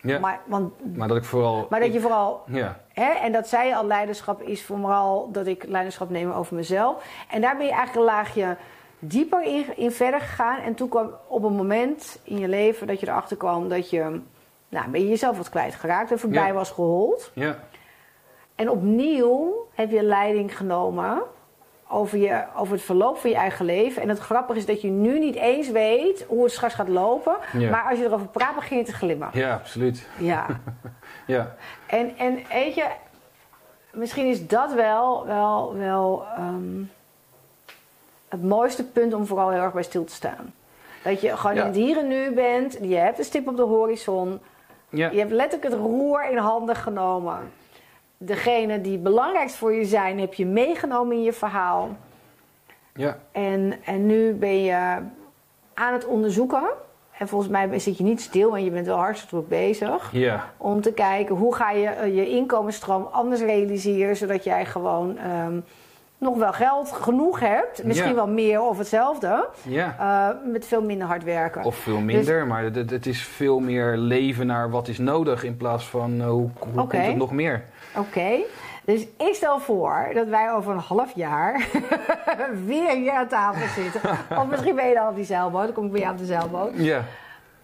[0.00, 0.18] Ja.
[0.18, 1.66] Maar, want, Maar dat ik vooral...
[1.70, 3.10] maar dat je vooral Ja, Hè?
[3.12, 7.04] En dat zei je al, leiderschap is vooral dat ik leiderschap neem over mezelf.
[7.30, 8.56] En daar ben je eigenlijk een laagje
[8.98, 10.58] dieper in, in verder gegaan.
[10.58, 14.20] En toen kwam op een moment in je leven dat je erachter kwam dat je,
[14.68, 16.52] nou, ben je jezelf wat kwijtgeraakt en voorbij Ja.
[16.52, 17.30] was gehold.
[17.34, 17.58] ja,
[18.54, 21.22] En opnieuw heb je leiding genomen
[21.90, 24.02] over, je, over het verloop van je eigen leven.
[24.02, 27.36] En het grappige is dat je nu niet eens weet hoe het straks gaat lopen.
[27.52, 27.70] Ja.
[27.70, 29.28] Maar als je erover praat, begin je te glimmen.
[29.32, 30.08] ja, absoluut.
[30.18, 30.46] Ja.
[31.26, 31.54] Ja,
[31.86, 32.84] En, en weet je,
[33.92, 36.82] misschien is dat wel, wel, wel ehm,
[38.28, 40.54] het mooiste punt om vooral heel erg bij stil te staan.
[41.04, 41.60] Dat je gewoon Ja.
[41.60, 44.40] in het hier en nu bent, je hebt een stip op de horizon,
[44.88, 47.38] ja, je hebt letterlijk het roer in handen genomen.
[48.20, 51.96] Degene die belangrijkst voor je zijn, heb je meegenomen in je verhaal.
[52.94, 54.96] ja, En, en nu ben je
[55.74, 56.62] aan het onderzoeken.
[57.18, 60.08] En volgens mij zit je niet stil, en je bent wel hartstikke druk bezig.
[60.12, 65.18] ja, Om te kijken hoe ga je eh, je inkomensstroom anders realiseren, zodat jij gewoon
[65.18, 65.60] ehm,
[66.18, 67.84] nog wel geld genoeg hebt.
[67.84, 68.14] Misschien Ja.
[68.14, 69.48] wel meer of hetzelfde.
[69.62, 69.96] ja.
[70.44, 71.64] eh, met veel minder hard werken.
[71.64, 75.56] Of veel minder, maar het, het is veel meer leven naar wat is nodig in
[75.56, 77.64] plaats van eh, hoe, hoe komt het nog meer.
[77.98, 78.40] Oké.
[78.84, 81.68] Dus ik stel voor dat wij over een half jaar
[82.66, 84.00] weer hier aan tafel zitten.
[84.38, 86.70] of misschien ben je dan op die zeilboot, dan kom ik weer op de zeilboot.
[86.74, 87.04] Ja,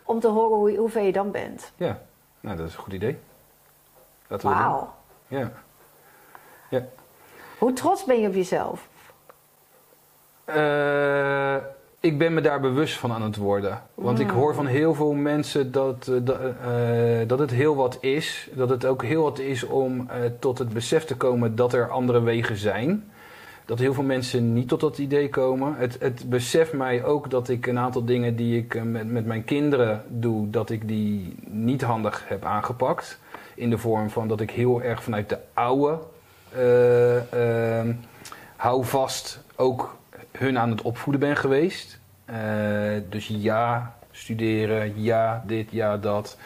[0.04, 1.72] Om te horen hoe, hoe ver je dan bent.
[1.76, 1.98] ja.
[2.40, 3.18] Nou, dat is een goed idee.
[4.26, 4.92] Laten we Wauw.
[5.28, 5.50] doen.
[6.70, 6.82] Ja.
[7.58, 8.88] Hoe trots ben je op jezelf?
[10.44, 11.56] Eh,
[12.04, 13.82] ik ben me daar bewust van aan het worden.
[13.94, 17.98] Want ik hoor van heel veel mensen dat, eh, dat, eh, dat het heel wat
[18.00, 18.48] is.
[18.54, 21.90] Dat het ook heel wat is om eh, tot het besef te komen dat er
[21.90, 23.10] andere wegen zijn.
[23.64, 25.74] Dat heel veel mensen niet tot dat idee komen.
[25.76, 29.44] Het, het beseft mij ook dat ik een aantal dingen die ik met, met mijn
[29.44, 33.18] kinderen doe, dat ik die niet handig heb aangepakt.
[33.54, 35.98] In de vorm van dat ik heel erg vanuit de oude
[36.54, 37.92] eh, ehm,
[38.56, 39.96] hou vast ook
[40.38, 42.00] hun aan het opvoeden ben geweest.
[42.24, 42.36] Eh,
[43.08, 46.38] dus ja, studeren, ja, dit, ja, dat.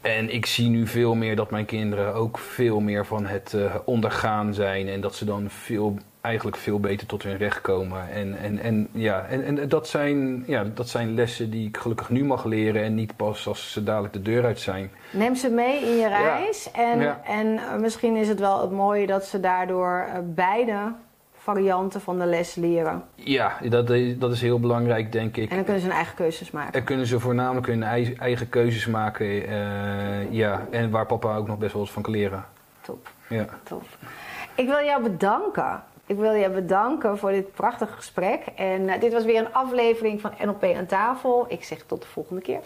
[0.00, 3.74] En ik zie nu veel meer dat mijn kinderen ook veel meer van het eh,
[3.84, 4.88] ondergaan zijn.
[4.88, 8.10] En dat ze dan veel, eigenlijk veel beter tot hun recht komen.
[8.10, 12.10] En, en, en, ja, en, en dat, zijn, ja, dat zijn lessen die ik gelukkig
[12.10, 12.82] nu mag leren.
[12.82, 14.90] En niet pas als ze dadelijk de deur uit zijn.
[15.10, 16.70] Neem ze mee in je reis.
[16.70, 17.20] En, Ja.
[17.24, 20.92] en eh, misschien is het wel het mooie dat ze daardoor beide
[21.50, 23.04] varianten van de les leren.
[23.14, 25.50] Ja, dat, is- dat is heel belangrijk, denk ik.
[25.50, 26.72] En dan kunnen ze hun eigen keuzes maken.
[26.72, 29.26] En kunnen ze voornamelijk hun ei- eigen keuzes maken.
[29.26, 32.44] eh, ja, en waar papa ook nog best wel eens van kan leren.
[32.80, 33.46] Top, Ja.
[33.62, 33.82] top.
[34.54, 35.82] Ik wil jou bedanken.
[36.06, 38.40] Ik wil je bedanken voor dit prachtige gesprek.
[38.56, 41.44] En eh, dit was weer een aflevering van NLP aan tafel.
[41.48, 42.60] Ik zeg tot de volgende keer.